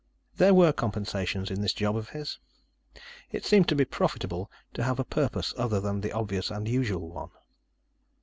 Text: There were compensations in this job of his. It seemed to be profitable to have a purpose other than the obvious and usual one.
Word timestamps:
There 0.37 0.55
were 0.55 0.73
compensations 0.73 1.51
in 1.51 1.61
this 1.61 1.73
job 1.73 1.95
of 1.95 2.09
his. 2.09 2.39
It 3.29 3.45
seemed 3.45 3.69
to 3.69 3.75
be 3.75 3.85
profitable 3.85 4.49
to 4.73 4.81
have 4.83 4.97
a 4.97 5.03
purpose 5.05 5.53
other 5.57 5.79
than 5.79 6.01
the 6.01 6.11
obvious 6.11 6.49
and 6.49 6.67
usual 6.67 7.07
one. 7.11 7.29